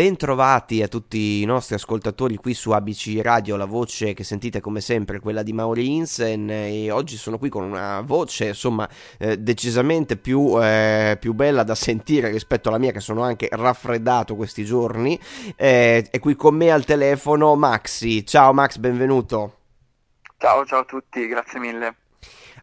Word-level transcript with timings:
Bentrovati 0.00 0.80
a 0.80 0.88
tutti 0.88 1.42
i 1.42 1.44
nostri 1.44 1.74
ascoltatori 1.74 2.36
qui 2.36 2.54
su 2.54 2.70
ABC 2.70 3.20
Radio, 3.20 3.56
la 3.56 3.66
voce 3.66 4.14
che 4.14 4.24
sentite 4.24 4.58
come 4.58 4.80
sempre 4.80 5.18
è 5.18 5.20
quella 5.20 5.42
di 5.42 5.52
Mauri 5.52 5.94
Insen 5.94 6.48
e 6.48 6.90
oggi 6.90 7.18
sono 7.18 7.36
qui 7.36 7.50
con 7.50 7.64
una 7.64 8.00
voce 8.00 8.46
insomma 8.46 8.88
eh, 9.18 9.36
decisamente 9.36 10.16
più, 10.16 10.58
eh, 10.58 11.18
più, 11.20 11.34
bella 11.34 11.64
da 11.64 11.74
sentire 11.74 12.30
rispetto 12.30 12.70
alla 12.70 12.78
mia 12.78 12.92
che 12.92 13.00
sono 13.00 13.22
anche 13.22 13.50
raffreddato 13.52 14.36
questi 14.36 14.64
giorni. 14.64 15.20
Eh, 15.54 16.08
qui 16.18 16.34
con 16.34 16.54
me 16.54 16.70
al 16.70 16.86
telefono 16.86 17.54
Maxi. 17.54 18.24
Ciao 18.24 18.54
Max, 18.54 18.78
benvenuto. 18.78 19.56
Ciao, 20.38 20.64
ciao 20.64 20.80
a 20.80 20.84
tutti, 20.84 21.26
grazie 21.26 21.60
mille. 21.60 21.94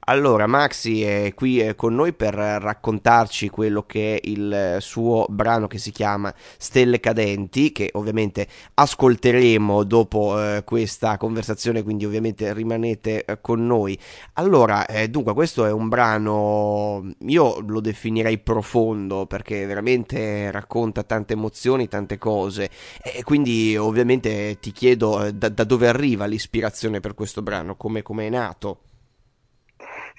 Allora, 0.10 0.48
Maxi 0.48 1.04
è 1.04 1.34
qui 1.34 1.60
eh, 1.60 1.76
con 1.76 1.94
noi 1.94 2.14
per 2.14 2.34
raccontarci 2.34 3.50
quello 3.50 3.84
che 3.84 4.16
è 4.16 4.30
il 4.30 4.78
suo 4.80 5.26
brano 5.28 5.68
che 5.68 5.80
si 5.80 5.92
chiama 5.92 6.34
Stelle 6.58 7.02
Cadenti, 7.02 7.74
che 7.74 7.90
ovviamente 7.92 8.48
ascolteremo 8.76 9.84
dopo 9.84 10.42
eh, 10.42 10.64
questa 10.64 11.18
conversazione, 11.18 11.84
quindi 11.84 12.06
ovviamente 12.06 12.54
rimanete 12.54 13.26
eh, 13.26 13.42
con 13.42 13.66
noi. 13.66 14.00
Allora, 14.36 14.86
eh, 14.86 15.10
dunque, 15.10 15.34
questo 15.34 15.66
è 15.66 15.74
un 15.74 15.90
brano, 15.90 17.12
io 17.26 17.60
lo 17.68 17.82
definirei 17.82 18.38
profondo 18.38 19.26
perché 19.26 19.66
veramente 19.66 20.50
racconta 20.52 21.04
tante 21.04 21.34
emozioni, 21.34 21.90
tante 21.90 22.18
cose 22.18 22.70
e 23.04 23.24
quindi 23.24 23.76
ovviamente 23.76 24.58
ti 24.62 24.72
chiedo 24.72 25.26
eh, 25.26 25.34
da, 25.34 25.50
da 25.50 25.66
dove 25.66 25.90
arriva 25.90 26.26
l'ispirazione 26.26 27.02
per 27.02 27.14
questo 27.14 27.42
brano, 27.42 27.76
come 27.76 28.04
è 28.04 28.30
nato. 28.30 28.84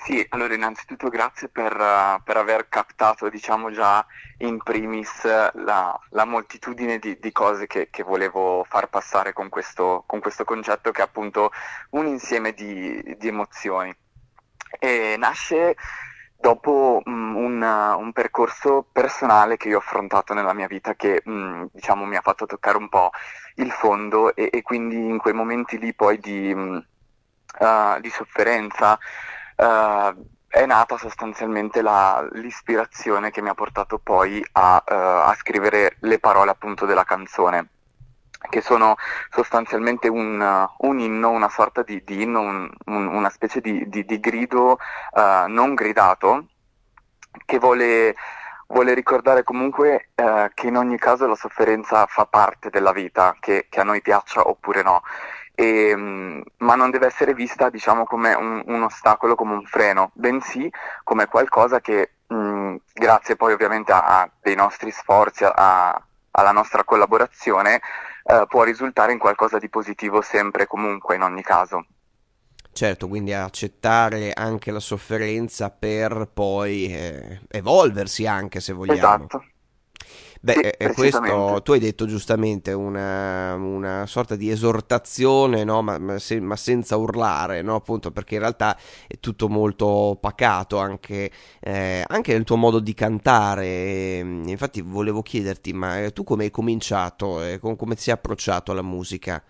Sì, 0.01 0.25
allora 0.31 0.55
innanzitutto 0.55 1.09
grazie 1.09 1.49
per, 1.49 1.75
uh, 1.75 2.23
per 2.23 2.37
aver 2.37 2.69
captato, 2.69 3.29
diciamo 3.29 3.71
già 3.71 4.07
in 4.39 4.59
primis, 4.63 5.25
la, 5.25 5.99
la 6.11 6.25
moltitudine 6.25 6.99
di, 6.99 7.19
di 7.19 7.33
cose 7.33 7.67
che, 7.67 7.89
che, 7.91 8.05
volevo 8.05 8.65
far 8.67 8.89
passare 8.89 9.33
con 9.33 9.49
questo, 9.49 10.05
con 10.07 10.21
questo, 10.21 10.45
concetto 10.45 10.93
che 10.93 11.01
è 11.01 11.05
appunto 11.05 11.51
un 11.91 12.07
insieme 12.07 12.53
di, 12.53 13.17
di 13.19 13.29
emozioni. 13.29 13.95
E 14.79 15.17
nasce 15.19 15.75
dopo 16.37 17.03
um, 17.05 17.37
un, 17.37 17.63
un, 17.63 18.13
percorso 18.13 18.87
personale 18.91 19.57
che 19.57 19.69
io 19.69 19.77
ho 19.77 19.81
affrontato 19.81 20.33
nella 20.33 20.55
mia 20.55 20.69
vita 20.69 20.95
che 20.95 21.23
um, 21.25 21.69
diciamo 21.73 22.05
mi 22.05 22.17
ha 22.17 22.21
fatto 22.23 22.47
toccare 22.47 22.77
un 22.77 22.89
po' 22.89 23.11
il 23.57 23.73
fondo 23.73 24.35
e, 24.37 24.49
e 24.53 24.63
quindi 24.63 24.97
in 24.97 25.19
quei 25.19 25.35
momenti 25.35 25.77
lì 25.79 25.93
poi 25.93 26.19
di, 26.21 26.53
um, 26.53 26.83
uh, 27.59 28.01
di 28.01 28.11
sofferenza 28.11 28.99
uh, 29.59 30.15
è 30.47 30.65
nata 30.65 30.97
sostanzialmente 30.97 31.83
la, 31.83 32.27
l'ispirazione 32.33 33.31
che 33.31 33.43
mi 33.43 33.49
ha 33.49 33.55
portato 33.55 33.99
poi 33.99 34.45
a, 34.53 34.83
uh, 34.87 34.93
a, 35.31 35.35
scrivere 35.37 35.97
le 36.01 36.19
parole 36.19 36.51
appunto 36.51 36.87
della 36.87 37.05
canzone 37.05 37.69
che 38.49 38.61
sono 38.61 38.95
sostanzialmente 39.31 40.09
un, 40.09 40.41
uh, 40.41 40.87
un 40.87 41.01
inno, 41.01 41.31
una 41.31 41.49
sorta 41.49 41.83
di, 41.83 42.03
di 42.05 42.23
inno, 42.23 42.41
un, 42.41 42.71
un, 42.87 43.07
una 43.09 43.31
specie 43.31 43.61
di, 43.61 43.89
di, 43.89 44.05
di 44.05 44.21
grido 44.21 44.79
non 45.49 45.75
gridato 45.75 46.47
che 47.45 47.59
vuole, 47.59 48.15
vuole 48.69 48.95
ricordare 48.95 49.43
comunque 49.43 50.11
che 50.15 50.67
in 50.69 50.77
ogni 50.77 50.97
caso 50.99 51.27
la 51.27 51.35
sofferenza 51.35 52.07
fa 52.07 52.27
parte 52.27 52.71
della 52.71 52.93
vita, 52.93 53.37
che, 53.41 53.67
che 53.69 53.81
a 53.81 53.85
noi 53.85 54.01
piaccia 54.01 54.49
oppure 54.49 54.85
no 54.85 55.03
e, 55.59 55.89
ehm, 55.89 56.43
ma 56.59 56.77
non 56.77 56.91
deve 56.91 57.07
essere 57.07 57.35
vista 57.35 57.69
diciamo, 57.69 58.05
come 58.05 58.33
un, 58.33 58.63
un, 58.65 58.83
ostacolo, 58.85 59.35
come 59.35 59.55
un 59.55 59.65
freno, 59.65 60.13
bensì 60.15 60.71
come 61.03 61.27
qualcosa 61.27 61.81
che 61.81 62.13
mh, 62.29 62.77
grazie 62.93 63.35
poi 63.35 63.55
ovviamente 63.55 63.91
a, 63.91 64.21
a 64.21 64.31
dei 64.41 64.55
nostri 64.55 64.93
sforzi, 64.93 65.45
a, 65.45 66.01
alla 66.31 66.53
nostra 66.53 66.85
collaborazione, 66.85 67.81
eh, 68.23 68.45
può 68.49 68.63
risultare 68.63 69.11
in 69.11 69.19
qualcosa 69.19 69.59
di 69.59 69.69
positivo 69.69 70.21
sempre 70.23 70.63
e 70.63 70.67
comunque 70.69 71.17
in 71.17 71.23
ogni 71.23 71.43
caso. 71.43 71.87
Certo, 72.71 73.09
quindi 73.09 73.33
accettare 73.33 74.31
anche 74.33 74.71
la 74.71 74.79
sofferenza 74.79 75.71
per 75.71 76.31
poi 76.33 76.95
eh, 76.95 77.41
evolversi 77.49 78.29
anche 78.29 78.61
se 78.61 78.73
vogliamo. 78.73 78.97
Esatto. 78.97 79.45
Beh, 80.41 80.53
sì, 80.53 80.61
eh, 80.61 80.93
questo 80.93 81.61
tu 81.63 81.73
hai 81.73 81.81
detto 81.81 82.07
giustamente 82.07 82.73
una, 82.73 83.55
una 83.55 84.07
sorta 84.07 84.37
di 84.37 84.51
esortazione, 84.51 85.65
no? 85.65 85.83
ma, 85.83 85.99
ma, 85.99 86.19
se, 86.19 86.41
ma, 86.41 86.55
senza 86.55 86.97
urlare, 86.97 87.63
no? 87.63 87.75
appunto 87.75 88.13
perché 88.13 88.35
in 88.35 88.41
realtà 88.41 88.79
è 89.07 89.19
tutto 89.19 89.49
molto 89.49 90.17
pacato 90.21 90.79
anche, 90.79 91.31
eh, 91.61 92.05
anche 92.07 92.33
nel 92.33 92.45
tuo 92.45 92.57
modo 92.57 92.79
di 92.79 92.95
cantare. 92.95 93.67
E, 93.67 94.19
infatti 94.47 94.81
volevo 94.81 95.23
chiederti, 95.23 95.73
ma 95.73 96.01
eh, 96.03 96.13
tu 96.13 96.23
come 96.25 96.45
hai 96.45 96.51
cominciato, 96.51 97.43
e 97.43 97.59
come 97.59 97.95
ti 97.95 98.03
sei 98.03 98.15
approcciato 98.15 98.71
alla 98.73 98.83
musica? 98.83 99.43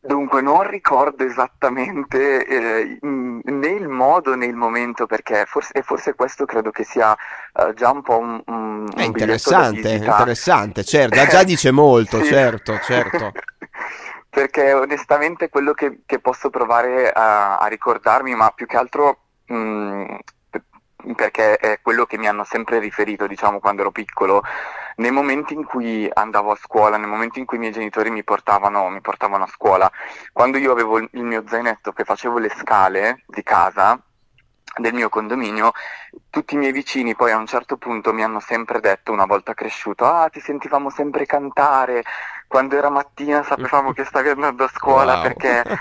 Dunque, 0.00 0.42
non 0.42 0.62
ricordo 0.68 1.24
esattamente 1.24 2.46
eh, 2.46 2.98
né 3.02 3.66
il 3.66 3.88
modo 3.88 4.36
né 4.36 4.46
il 4.46 4.54
momento, 4.54 5.06
perché 5.06 5.44
forse, 5.44 5.72
e 5.72 5.82
forse 5.82 6.14
questo 6.14 6.44
credo 6.44 6.70
che 6.70 6.84
sia 6.84 7.16
uh, 7.54 7.72
già 7.74 7.90
un 7.90 8.02
po' 8.02 8.18
un, 8.18 8.40
un 8.46 8.88
È 8.94 9.02
interessante, 9.02 9.90
interessante, 9.90 10.84
certo, 10.84 11.16
già, 11.16 11.26
già 11.26 11.42
dice 11.44 11.72
molto, 11.72 12.22
sì. 12.22 12.26
certo, 12.26 12.78
certo. 12.78 13.32
perché 14.30 14.72
onestamente 14.72 15.48
quello 15.48 15.72
che, 15.72 16.00
che 16.06 16.20
posso 16.20 16.48
provare 16.48 17.10
a, 17.10 17.58
a, 17.58 17.66
ricordarmi, 17.66 18.36
ma 18.36 18.52
più 18.54 18.66
che 18.66 18.76
altro 18.76 19.18
mh, 19.46 20.16
perché 21.14 21.56
è 21.56 21.80
quello 21.82 22.06
che 22.06 22.18
mi 22.18 22.28
hanno 22.28 22.44
sempre 22.44 22.78
riferito, 22.78 23.26
diciamo, 23.26 23.60
quando 23.60 23.82
ero 23.82 23.90
piccolo, 23.90 24.42
nei 24.96 25.10
momenti 25.10 25.54
in 25.54 25.64
cui 25.64 26.08
andavo 26.12 26.52
a 26.52 26.56
scuola, 26.56 26.96
nei 26.96 27.08
momenti 27.08 27.38
in 27.38 27.46
cui 27.46 27.56
i 27.56 27.60
miei 27.60 27.72
genitori 27.72 28.10
mi 28.10 28.24
portavano, 28.24 28.88
mi 28.88 29.00
portavano 29.00 29.44
a 29.44 29.48
scuola, 29.48 29.90
quando 30.32 30.58
io 30.58 30.72
avevo 30.72 30.98
il 30.98 31.22
mio 31.22 31.44
zainetto 31.46 31.92
che 31.92 32.04
facevo 32.04 32.38
le 32.38 32.50
scale 32.50 33.22
di 33.26 33.42
casa, 33.42 34.00
del 34.76 34.94
mio 34.94 35.08
condominio, 35.08 35.72
tutti 36.30 36.54
i 36.54 36.58
miei 36.58 36.72
vicini 36.72 37.16
poi 37.16 37.32
a 37.32 37.36
un 37.36 37.46
certo 37.46 37.76
punto 37.76 38.12
mi 38.12 38.22
hanno 38.22 38.40
sempre 38.40 38.80
detto, 38.80 39.12
una 39.12 39.26
volta 39.26 39.54
cresciuto, 39.54 40.04
ah 40.04 40.28
ti 40.28 40.40
sentivamo 40.40 40.90
sempre 40.90 41.26
cantare, 41.26 42.04
quando 42.46 42.76
era 42.76 42.90
mattina 42.90 43.42
sapevamo 43.42 43.92
che 43.94 44.04
stavi 44.04 44.28
andando 44.28 44.64
a 44.64 44.68
scuola 44.68 45.14
wow. 45.14 45.22
perché... 45.22 45.62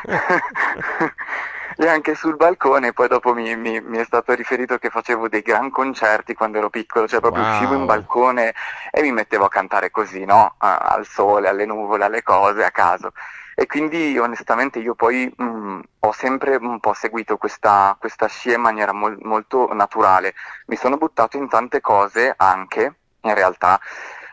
e 1.80 1.88
anche 1.88 2.16
sul 2.16 2.36
balcone, 2.36 2.92
poi 2.92 3.08
dopo 3.08 3.34
mi, 3.34 3.56
mi, 3.56 3.80
mi, 3.82 3.98
è 4.00 4.04
stato 4.04 4.34
riferito 4.34 4.78
che 4.80 4.90
facevo 4.90 5.30
dei 5.30 5.42
gran 5.42 5.70
concerti 5.70 6.34
quando 6.34 6.58
ero 6.58 6.72
piccolo, 6.72 7.08
cioè 7.08 7.20
proprio 7.20 7.44
wow. 7.44 7.52
uscivo 7.52 7.76
in 7.76 7.86
balcone 7.86 8.54
e 8.92 9.02
mi 9.02 9.12
mettevo 9.12 9.46
a 9.46 9.50
cantare 9.50 9.92
così, 9.92 10.26
no? 10.26 10.56
al 10.58 11.06
sole, 11.06 11.48
alle 11.48 11.66
nuvole, 11.66 12.06
alle 12.06 12.24
cose, 12.24 12.64
a 12.64 12.72
caso. 12.72 13.12
E 13.54 13.66
quindi 13.68 14.18
onestamente 14.18 14.80
io 14.80 14.96
poi 14.96 15.32
mh, 15.36 15.44
mm, 15.44 15.80
ho 16.00 16.12
sempre 16.12 16.56
un 16.56 16.80
po' 16.80 16.94
seguito 16.94 17.38
questa, 17.38 17.96
questa 18.00 18.28
scia 18.28 18.56
in 18.56 18.62
maniera 18.62 18.92
mol, 18.92 19.18
molto 19.22 19.72
naturale. 19.74 20.34
Mi 20.68 20.76
sono 20.76 20.98
buttato 20.98 21.38
in 21.38 21.48
tante 21.48 21.80
cose 21.80 22.34
anche, 22.38 22.96
in 23.22 23.34
realtà, 23.34 23.80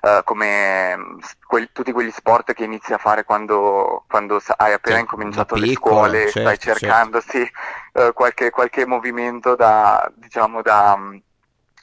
Uh, 0.04 0.22
come 0.22 0.94
mm, 0.94 1.18
que- 1.46 1.70
tutti 1.72 1.90
quegli 1.90 2.10
sport 2.10 2.52
che 2.52 2.64
inizi 2.64 2.92
a 2.92 2.98
fare 2.98 3.24
quando, 3.24 4.04
quando 4.06 4.34
hai 4.34 4.74
appena 4.74 4.98
certo, 4.98 5.14
incominciato 5.14 5.54
le 5.54 5.72
scuole, 5.72 6.18
certo, 6.28 6.40
stai 6.40 6.58
cercando 6.58 7.22
certo. 7.22 7.38
sì, 7.38 8.02
uh, 8.02 8.12
qualche, 8.12 8.50
qualche, 8.50 8.84
movimento 8.84 9.54
da, 9.56 10.12
diciamo, 10.14 10.60
da, 10.60 10.94
mm, 10.94 11.16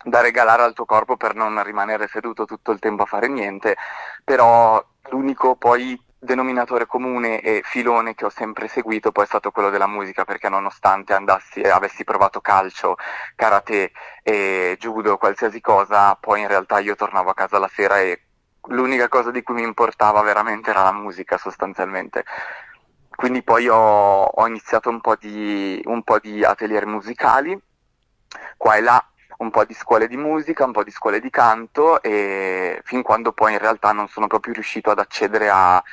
da 0.04 0.22
regalare 0.22 0.62
al 0.62 0.74
tuo 0.74 0.86
corpo 0.86 1.18
per 1.18 1.34
non 1.34 1.64
rimanere 1.64 2.08
seduto 2.08 2.46
tutto 2.46 2.70
il 2.72 2.78
tempo 2.78 3.02
a 3.02 3.08
fare 3.08 3.28
niente, 3.28 3.76
però 4.24 4.86
l'unico 5.10 5.56
poi 5.56 6.00
denominatore 6.24 6.86
comune 6.86 7.42
e 7.42 7.62
filone 7.64 8.14
che 8.14 8.26
ho 8.26 8.30
sempre 8.30 8.68
seguito 8.68 9.12
poi 9.12 9.24
è 9.24 9.28
stato 9.28 9.50
quello 9.50 9.72
della 9.72 9.88
musica 9.88 10.24
perché 10.24 10.50
nonostante 10.50 11.14
andassi, 11.14 11.62
avessi 11.62 12.04
provato 12.04 12.42
calcio, 12.42 12.96
karate 13.36 13.92
e 14.22 14.78
judo, 14.80 15.18
qualsiasi 15.18 15.60
cosa, 15.62 16.16
poi 16.16 16.42
in 16.42 16.48
realtà 16.48 16.78
io 16.80 16.96
tornavo 16.96 17.32
a 17.32 17.34
casa 17.34 17.58
la 17.58 17.70
sera 17.74 18.00
e 18.00 18.22
l'unica 18.68 19.08
cosa 19.08 19.32
di 19.32 19.42
cui 19.42 19.56
mi 19.56 19.64
importava 19.64 20.22
veramente 20.22 20.70
era 20.70 20.84
la 20.84 20.94
musica 20.94 21.38
sostanzialmente. 21.38 22.24
Quindi 23.16 23.42
poi 23.42 23.68
ho, 23.68 24.24
ho 24.24 24.48
iniziato 24.48 24.90
un 24.90 25.02
po, 25.02 25.16
di, 25.16 25.82
un 25.86 26.04
po' 26.04 26.20
di 26.20 26.44
atelier 26.44 26.86
musicali, 26.86 27.60
qua 28.58 28.76
e 28.76 28.82
là 28.82 29.11
un 29.42 29.50
po' 29.50 29.66
di 29.66 29.74
scuole 29.74 30.08
di 30.08 30.18
musica, 30.18 30.66
un 30.66 30.72
po' 30.72 30.84
di 30.84 30.92
scuole 30.92 31.20
di 31.20 31.30
canto 31.30 32.02
e 32.02 32.80
fin 32.84 33.02
quando 33.02 33.32
poi 33.32 33.54
in 33.54 33.60
realtà 33.60 33.92
non 33.92 34.08
sono 34.08 34.28
proprio 34.28 34.54
riuscito 34.54 34.92
ad 34.92 35.00
accedere 35.00 35.50
a, 35.50 35.84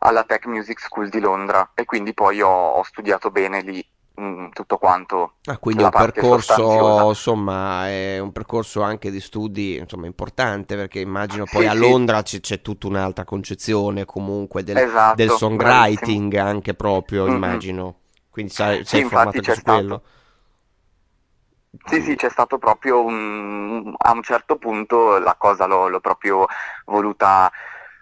alla 0.00 0.24
Tech 0.24 0.46
Music 0.46 0.80
School 0.80 1.08
di 1.08 1.20
Londra 1.20 1.70
e 1.74 1.84
quindi 1.84 2.12
poi 2.12 2.40
ho, 2.42 2.72
ho 2.72 2.82
studiato 2.82 3.30
bene 3.30 3.60
lì 3.62 3.84
mh, 4.16 4.24
mm, 4.24 4.48
tutto 4.50 4.76
quanto. 4.78 5.34
Ah, 5.44 5.58
quindi 5.58 5.84
un 5.84 5.90
percorso, 5.90 7.08
insomma, 7.08 7.88
è 7.88 8.18
un 8.18 8.32
percorso 8.32 8.82
anche 8.82 9.10
di 9.12 9.20
studi 9.20 9.76
insomma, 9.76 10.06
importante 10.06 10.74
perché 10.74 10.98
immagino 10.98 11.44
poi 11.44 11.62
sì, 11.62 11.68
a 11.68 11.74
Londra 11.74 12.18
sì. 12.24 12.40
c'è, 12.40 12.56
c'è, 12.56 12.62
tutta 12.62 12.88
un'altra 12.88 13.24
concezione 13.24 14.04
comunque 14.04 14.64
del, 14.64 14.78
esatto, 14.78 15.14
del 15.14 15.30
songwriting 15.30 16.30
bravissimo. 16.30 16.48
anche 16.48 16.74
proprio, 16.74 17.24
mm-hmm. 17.24 17.34
immagino. 17.34 17.94
Quindi 18.30 18.52
sei, 18.52 18.84
sei 18.84 19.02
sì, 19.02 19.08
formato 19.08 19.42
su 19.42 19.62
quello. 19.62 20.02
Sì, 21.84 22.00
sì, 22.02 22.16
c'è 22.16 22.28
stato 22.28 22.58
proprio 22.58 23.04
un, 23.04 23.94
a 23.96 24.12
un 24.12 24.22
certo 24.22 24.56
punto 24.56 25.18
la 25.18 25.34
cosa 25.36 25.66
l'ho, 25.66 25.88
l'ho 25.88 26.00
proprio 26.00 26.46
voluta 26.86 27.50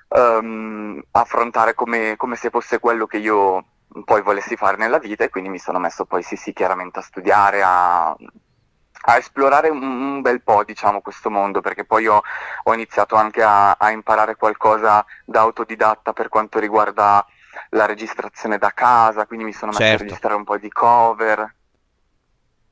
um, 0.09 1.03
affrontare 1.13 1.75
come, 1.75 2.15
come, 2.17 2.37
se 2.37 2.51
fosse 2.51 2.79
quello 2.79 3.07
che 3.07 3.19
io 3.19 3.65
poi 4.05 4.23
volessi 4.23 4.57
fare 4.57 4.77
nella 4.77 4.99
vita 4.99 5.25
e 5.25 5.29
quindi 5.29 5.51
mi 5.51 5.59
sono 5.59 5.79
messo 5.79 6.05
poi 6.05 6.23
sì 6.23 6.37
sì 6.37 6.53
chiaramente 6.53 6.99
a 6.99 7.03
studiare, 7.03 7.63
a, 7.63 8.09
a 8.11 9.17
esplorare 9.17 9.69
un, 9.69 9.83
un, 9.83 10.21
bel 10.21 10.43
po' 10.43 10.65
diciamo 10.65 11.01
questo 11.01 11.31
mondo 11.31 11.61
perché 11.61 11.85
poi 11.85 12.07
ho, 12.07 12.23
ho 12.65 12.75
iniziato 12.75 13.17
anche 13.17 13.43
a, 13.43 13.73
a, 13.73 13.91
imparare 13.91 14.37
qualcosa 14.37 15.05
da 15.25 15.41
autodidatta 15.41 16.13
per 16.13 16.29
quanto 16.29 16.59
riguarda 16.59 17.25
la 17.71 17.87
registrazione 17.87 18.59
da 18.59 18.73
casa, 18.73 19.27
quindi 19.27 19.45
mi 19.45 19.53
sono 19.53 19.71
messo 19.71 19.83
certo. 19.83 20.03
a 20.03 20.07
registrare 20.07 20.35
un 20.35 20.45
po' 20.45 20.57
di 20.59 20.71
cover. 20.71 21.55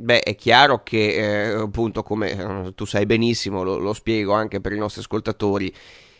Beh, 0.02 0.18
è 0.18 0.34
chiaro 0.34 0.82
che, 0.82 1.14
eh, 1.14 1.52
appunto, 1.52 2.02
come 2.02 2.30
eh, 2.32 2.74
tu 2.74 2.84
sai 2.84 3.06
benissimo, 3.06 3.62
lo, 3.62 3.78
lo, 3.78 3.92
spiego 3.92 4.32
anche 4.32 4.60
per 4.60 4.72
i 4.72 4.76
nostri 4.76 5.00
ascoltatori, 5.00 5.72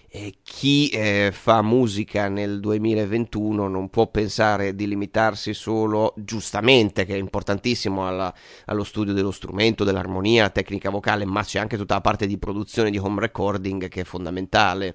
eh, 0.09 0.35
chi 0.45 0.89
eh, 0.91 1.31
fa 1.33 1.63
musica 1.63 2.29
nel 2.29 2.61
2021 2.61 3.67
non 3.67 3.91
può 3.91 4.07
pensare 4.07 4.77
di 4.77 4.87
limitarsi 4.87 5.53
solo, 5.53 6.15
giustamente, 6.17 7.05
che 7.05 7.15
è 7.15 7.19
importantissimo, 7.19 8.07
alla, 8.07 8.33
allo 8.67 8.85
studio 8.85 9.13
dello 9.13 9.33
strumento, 9.33 9.83
dell'armonia, 9.83 10.49
tecnica 10.51 10.89
vocale, 10.89 11.25
ma 11.25 11.43
c'è 11.43 11.59
anche 11.59 11.77
tutta 11.77 11.95
la 11.95 12.01
parte 12.01 12.29
di 12.29 12.39
produzione 12.39 12.89
di 12.89 12.99
home 12.99 13.21
recording 13.21 13.89
che 13.89 14.03
è 14.03 14.05
fondamentale. 14.05 14.95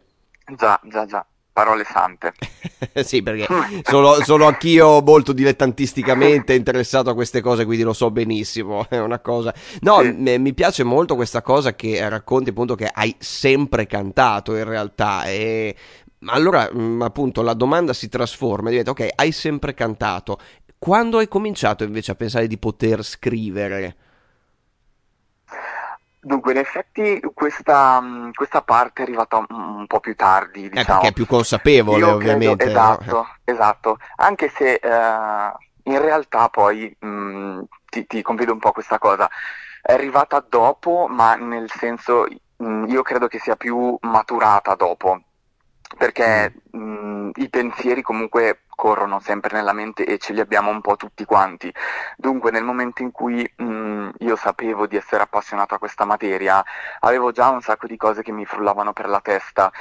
Già, 0.55 0.79
già, 0.85 1.05
già 1.05 1.27
parole 1.57 1.83
sante. 1.85 2.33
sì, 3.03 3.23
perché 3.23 3.47
sono, 3.81 4.13
sono, 4.21 4.45
anch'io 4.45 5.01
molto 5.01 5.33
dilettantisticamente 5.33 6.53
interessato 6.53 7.09
a 7.09 7.15
queste 7.15 7.41
cose, 7.41 7.65
quindi 7.65 7.83
lo 7.83 7.93
so 7.93 8.11
benissimo. 8.11 8.85
È 8.89 8.99
una 8.99 9.17
cosa. 9.17 9.51
No, 9.79 10.01
sì. 10.01 10.09
m- 10.09 10.39
mi 10.39 10.53
piace 10.53 10.83
molto 10.83 11.15
questa 11.15 11.41
cosa 11.41 11.73
che 11.73 12.07
racconti 12.07 12.51
appunto 12.51 12.75
che 12.75 12.87
hai 12.93 13.15
sempre 13.17 13.87
cantato 13.87 14.55
in 14.55 14.65
realtà. 14.65 15.23
E 15.25 15.75
allora, 16.27 16.71
mh, 16.71 17.01
appunto, 17.01 17.41
la 17.41 17.55
domanda 17.55 17.91
si 17.93 18.07
trasforma 18.07 18.69
diventa: 18.69 18.91
ok, 18.91 19.07
hai 19.15 19.31
sempre 19.31 19.73
cantato. 19.73 20.37
Quando 20.77 21.17
hai 21.17 21.27
cominciato 21.27 21.83
invece 21.83 22.11
a 22.11 22.15
pensare 22.15 22.45
di 22.45 22.59
poter 22.59 23.03
scrivere? 23.03 23.95
Dunque, 26.27 26.51
in 26.51 26.57
effetti 26.57 27.21
questa, 27.33 28.03
questa 28.33 28.61
parte 28.61 29.01
è 29.01 29.05
arrivata 29.05 29.37
un, 29.47 29.87
po' 29.87 30.01
più 30.01 30.13
tardi, 30.13 30.69
diciamo. 30.69 30.81
Eh, 30.81 30.85
perché 30.85 31.07
è 31.07 31.13
più 31.13 31.25
consapevole, 31.25 31.99
Io 31.99 32.13
ovviamente. 32.13 32.65
Credo, 32.65 32.79
esatto, 32.79 33.15
no? 33.15 33.27
esatto. 33.45 33.97
Anche 34.17 34.49
se 34.49 34.73
eh, 34.73 35.51
in 35.83 36.01
realtà 36.01 36.49
poi 36.49 36.93
mh, 36.99 37.61
ti, 37.89 38.05
ti 38.05 38.21
confido 38.21 38.51
un 38.51 38.59
po' 38.59 38.73
questa 38.73 38.97
cosa. 38.97 39.29
È 39.81 39.93
arrivata 39.93 40.45
dopo, 40.47 41.07
ma 41.07 41.35
nel 41.35 41.71
senso 41.71 42.25
mh, 42.57 42.87
io 42.87 43.01
credo 43.03 43.27
che 43.27 43.39
sia 43.39 43.55
più 43.55 43.97
maturata 44.01 44.75
dopo 44.75 45.21
perché 45.95 46.53
mh, 46.71 46.79
mm, 46.79 47.29
i 47.35 47.49
pensieri 47.49 48.01
comunque 48.01 48.63
corrono 48.77 49.19
sempre 49.19 49.55
nella 49.55 49.73
mente 49.73 50.05
e 50.05 50.19
ce 50.19 50.33
li 50.33 50.39
abbiamo 50.39 50.69
un 50.69 50.81
po' 50.81 50.95
tutti 50.95 51.25
quanti. 51.25 51.73
Dunque 52.15 52.51
nel 52.51 52.63
momento 52.63 53.01
in 53.01 53.11
cui 53.11 53.49
mh, 53.55 54.09
io 54.19 54.35
sapevo 54.35 54.85
di 54.85 54.95
essere 54.95 55.23
appassionato 55.23 55.73
a 55.75 55.79
questa 55.79 56.05
materia, 56.05 56.63
avevo 56.99 57.31
già 57.31 57.49
un 57.49 57.61
sacco 57.61 57.87
di 57.87 57.97
cose 57.97 58.21
che 58.21 58.31
mi 58.31 58.45
frullavano 58.45 58.93
per 58.93 59.07
la 59.07 59.19
testa 59.21 59.71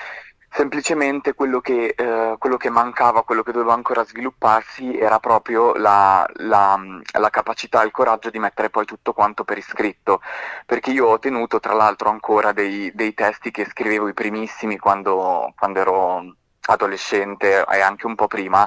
Semplicemente 0.57 1.35
quello 1.35 1.61
che, 1.61 1.95
eh, 1.95 2.37
quello 2.39 2.57
che, 2.57 2.71
mancava, 2.71 3.25
quello 3.25 3.43
che 3.43 3.53
doveva 3.53 3.75
ancora 3.75 4.07
svilupparsi 4.07 4.97
era 4.97 5.19
proprio 5.19 5.75
la, 5.75 6.27
la, 6.37 6.81
la, 7.19 7.29
capacità, 7.29 7.83
il 7.83 7.91
coraggio 7.91 8.31
di 8.31 8.39
mettere 8.39 8.71
poi 8.71 8.87
tutto 8.87 9.13
quanto 9.13 9.45
per 9.45 9.59
iscritto, 9.59 10.23
perché 10.65 10.93
io 10.93 11.09
ho 11.09 11.19
tenuto 11.19 11.61
tra 11.61 11.75
l'altro 11.75 12.09
ancora 12.09 12.53
dei, 12.53 12.91
dei 12.95 13.13
testi 13.13 13.51
che 13.51 13.67
scrivevo 13.67 14.09
i 14.09 14.15
primissimi 14.15 14.79
quando, 14.79 15.53
quando 15.59 15.79
ero 15.79 16.37
adolescente 16.69 17.63
e 17.63 17.81
anche 17.81 18.07
un 18.07 18.15
po' 18.15 18.27
prima, 18.27 18.67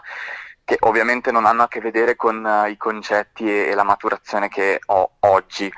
che 0.64 0.78
ovviamente 0.82 1.32
non 1.32 1.48
hanno 1.48 1.64
a 1.64 1.68
che 1.68 1.80
vedere 1.82 2.16
con 2.16 2.46
uh, 2.46 2.68
i 2.68 2.78
concetti 2.78 3.50
e, 3.50 3.70
e, 3.70 3.74
la 3.74 3.84
maturazione 3.84 4.48
che 4.48 4.80
ho 4.86 5.14
oggi. 5.22 5.74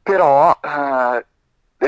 Però 0.00 0.56
uh, 0.62 1.24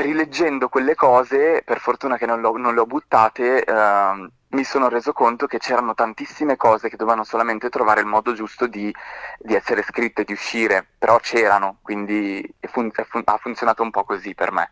rileggendo 0.01 0.69
quelle 0.69 0.95
cose, 0.95 1.61
per 1.65 1.79
fortuna 1.79 2.17
che 2.17 2.25
non, 2.25 2.39
non 2.41 2.73
le 2.73 2.79
ho 2.79 2.85
buttate, 2.85 3.63
eh, 3.63 4.29
mi 4.49 4.63
sono 4.63 4.87
reso 4.87 5.11
conto 5.13 5.45
che 5.45 5.57
c'erano 5.57 5.93
tantissime 5.93 6.55
cose 6.55 6.89
che 6.89 6.95
dovevano 6.95 7.23
solamente 7.23 7.69
trovare 7.69 8.01
il 8.01 8.07
modo 8.07 8.33
giusto 8.33 8.67
di, 8.67 8.93
di 9.39 9.55
essere 9.55 9.83
scritte, 9.83 10.23
di 10.23 10.33
uscire, 10.33 10.85
però 10.97 11.17
c'erano, 11.19 11.79
quindi 11.81 12.47
fun- 12.61 12.91
fun- 12.91 13.23
ha 13.25 13.37
funzionato 13.37 13.83
un 13.83 13.91
po' 13.91 14.03
così 14.03 14.33
per 14.33 14.51
me. 14.51 14.69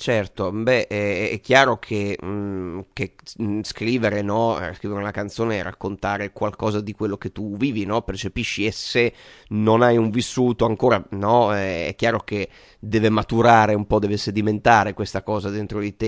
Certo, 0.00 0.52
beh, 0.52 0.86
è, 0.86 1.30
è 1.32 1.40
chiaro 1.40 1.80
che, 1.80 2.16
mh, 2.22 2.26
mm, 2.28 2.80
che 2.92 3.14
mh, 3.38 3.44
mm, 3.44 3.60
scrivere, 3.62 4.22
no? 4.22 4.56
Eh, 4.60 4.72
scrivere 4.74 5.00
una 5.00 5.10
canzone 5.10 5.58
è 5.58 5.62
raccontare 5.64 6.30
qualcosa 6.30 6.80
di 6.80 6.92
quello 6.92 7.16
che 7.16 7.32
tu 7.32 7.56
vivi, 7.56 7.84
no? 7.84 8.02
Percepisci 8.02 8.64
e 8.64 8.70
se 8.70 9.12
non 9.48 9.82
hai 9.82 9.96
un 9.96 10.10
vissuto 10.10 10.66
ancora, 10.66 11.04
no? 11.10 11.52
È 11.52 11.92
chiaro 11.96 12.20
che 12.20 12.48
deve 12.78 13.08
maturare 13.08 13.74
un 13.74 13.88
po', 13.88 13.98
deve 13.98 14.16
sedimentare 14.18 14.94
questa 14.94 15.22
cosa 15.22 15.50
dentro 15.50 15.80
di 15.80 15.96
te 15.96 16.06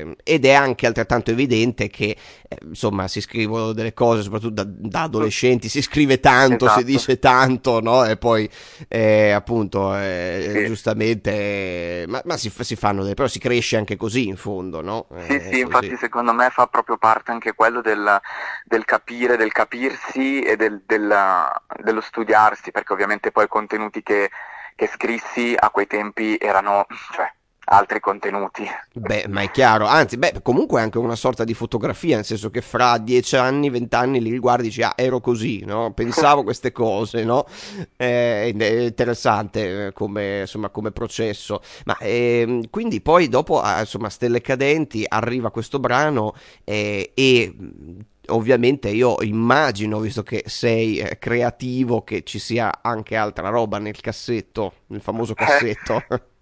eh, 0.00 0.16
ed 0.24 0.44
è 0.44 0.52
anche 0.52 0.86
altrettanto 0.86 1.30
evidente 1.30 1.88
che, 1.88 2.16
eh, 2.48 2.58
insomma, 2.64 3.06
si 3.06 3.20
scrivono 3.20 3.72
delle 3.72 3.94
cose, 3.94 4.22
soprattutto 4.22 4.64
da, 4.64 4.66
da 4.66 5.02
adolescenti, 5.02 5.68
si 5.68 5.80
scrive 5.80 6.18
tanto, 6.18 6.64
esatto. 6.64 6.80
si 6.80 6.86
dice 6.86 7.18
tanto, 7.20 7.80
no? 7.80 8.04
E 8.04 8.16
poi, 8.16 8.50
eh, 8.88 9.30
appunto, 9.30 9.94
eh, 9.96 10.50
sì. 10.52 10.66
giustamente, 10.66 12.04
ma, 12.08 12.20
ma 12.24 12.36
si, 12.36 12.50
si 12.58 12.74
fanno 12.74 12.95
fanno 12.96 13.02
delle, 13.02 13.14
però 13.14 13.28
si 13.28 13.38
cresce 13.38 13.76
anche 13.76 13.96
così 13.96 14.26
in 14.26 14.36
fondo, 14.36 14.80
no? 14.80 15.06
Sì, 15.26 15.34
eh, 15.34 15.52
sì, 15.52 15.60
infatti 15.60 15.96
secondo 15.96 16.32
me 16.32 16.48
fa 16.50 16.66
proprio 16.66 16.96
parte 16.96 17.30
anche 17.30 17.54
quello 17.54 17.80
del, 17.80 18.20
del 18.64 18.84
capire, 18.84 19.36
del 19.36 19.52
capirsi 19.52 20.40
e 20.40 20.56
del, 20.56 20.82
del, 20.86 21.14
dello 21.82 22.00
studiarsi, 22.00 22.70
perché 22.70 22.92
ovviamente 22.92 23.30
poi 23.30 23.44
i 23.44 23.48
contenuti 23.48 24.02
che, 24.02 24.30
che 24.74 24.86
scrissi 24.86 25.54
a 25.56 25.70
quei 25.70 25.86
tempi 25.86 26.36
erano, 26.40 26.86
cioè, 27.12 27.30
altri 27.68 28.00
contenuti. 28.00 28.64
Beh, 28.92 29.26
ma 29.28 29.42
è 29.42 29.50
chiaro, 29.50 29.86
anzi, 29.86 30.16
beh, 30.16 30.40
comunque 30.42 30.80
è 30.80 30.82
anche 30.82 30.98
una 30.98 31.16
sorta 31.16 31.44
di 31.44 31.54
fotografia, 31.54 32.16
nel 32.16 32.24
senso 32.24 32.50
che 32.50 32.60
fra 32.60 32.98
dieci 32.98 33.36
anni, 33.36 33.70
vent'anni 33.70 34.20
li 34.20 34.30
riguardi 34.30 34.66
e 34.66 34.68
dici, 34.68 34.82
ah, 34.82 34.94
ero 34.96 35.20
così, 35.20 35.64
no? 35.64 35.92
Pensavo 35.92 36.42
queste 36.44 36.72
cose, 36.72 37.24
no? 37.24 37.46
Eh, 37.96 38.54
è 38.56 38.78
interessante 38.82 39.86
eh, 39.86 39.92
come, 39.92 40.40
insomma, 40.40 40.68
come 40.68 40.92
processo. 40.92 41.60
Ma 41.84 41.96
eh, 41.98 42.68
quindi 42.70 43.00
poi 43.00 43.28
dopo, 43.28 43.60
ah, 43.60 43.80
insomma, 43.80 44.10
Stelle 44.10 44.40
Cadenti, 44.40 45.04
arriva 45.06 45.50
questo 45.50 45.80
brano 45.80 46.34
eh, 46.64 47.12
e 47.14 47.54
ovviamente 48.28 48.90
io 48.90 49.20
immagino, 49.22 49.98
visto 49.98 50.22
che 50.22 50.44
sei 50.46 50.98
eh, 50.98 51.18
creativo, 51.18 52.02
che 52.02 52.22
ci 52.22 52.38
sia 52.38 52.80
anche 52.82 53.16
altra 53.16 53.48
roba 53.48 53.78
nel 53.78 54.00
cassetto, 54.00 54.72
nel 54.86 55.00
famoso 55.00 55.34
cassetto. 55.34 56.04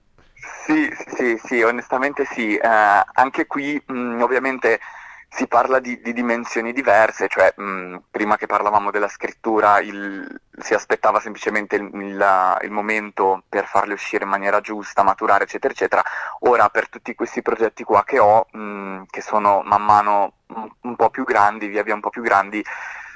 Sì, 0.65 0.91
sì, 1.17 1.41
sì, 1.45 1.63
onestamente 1.63 2.25
sì. 2.25 2.57
Eh, 2.57 3.05
anche 3.13 3.47
qui 3.47 3.81
mh, 3.87 3.93
mm, 3.93 4.21
ovviamente 4.23 4.81
si 5.29 5.47
parla 5.49 5.81
di, 5.81 6.01
di 6.01 6.13
dimensioni 6.13 6.73
diverse, 6.73 7.29
cioè 7.29 7.53
mh, 7.57 7.63
mm, 7.63 7.97
prima 8.11 8.37
che 8.37 8.47
parlavamo 8.47 8.91
della 8.91 9.09
scrittura 9.09 9.81
il, 9.81 10.41
si 10.59 10.75
aspettava 10.75 11.21
semplicemente 11.21 11.77
il, 11.77 11.91
il, 11.93 12.59
il, 12.63 12.71
momento 12.71 13.43
per 13.49 13.67
farle 13.67 13.95
uscire 13.95 14.25
in 14.25 14.31
maniera 14.31 14.61
giusta, 14.61 15.03
maturare, 15.03 15.45
eccetera, 15.45 15.73
eccetera. 15.73 16.03
Ora 16.41 16.69
per 16.71 16.89
tutti 16.89 17.15
questi 17.15 17.43
progetti 17.43 17.85
qua 17.85 18.05
che 18.05 18.19
ho, 18.19 18.47
mh, 18.53 18.59
mm, 18.59 19.03
che 19.11 19.21
sono 19.21 19.63
man 19.65 19.83
mano 19.85 20.35
un, 20.47 20.71
un, 20.81 20.97
po' 20.97 21.11
più 21.11 21.25
grandi, 21.25 21.67
via 21.67 21.83
via 21.83 21.95
un 21.95 22.01
po' 22.01 22.11
più 22.11 22.23
grandi, 22.23 22.65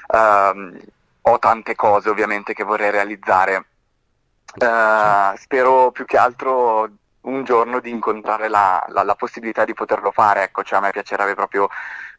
ehm, 0.09 0.79
ho 1.23 1.39
tante 1.39 1.75
cose 1.75 2.09
ovviamente 2.11 2.53
che 2.53 2.65
vorrei 2.65 2.91
realizzare. 2.91 3.65
Uh, 4.59 5.37
spero 5.37 5.91
più 5.93 6.05
che 6.07 6.17
altro 6.17 6.89
un 7.29 7.45
giorno 7.45 7.81
di 7.81 7.91
incontrare 7.91 8.49
la, 8.49 8.85
la, 8.89 9.03
la, 9.03 9.15
possibilità 9.15 9.65
di 9.65 9.75
poterlo 9.75 10.11
fare, 10.11 10.45
ecco, 10.45 10.63
cioè 10.63 10.79
a 10.79 10.83
me 10.83 10.91
piacerebbe 10.91 11.35
proprio 11.35 11.69